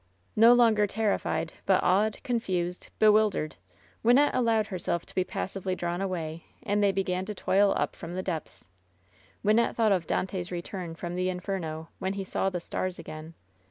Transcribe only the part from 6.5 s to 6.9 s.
and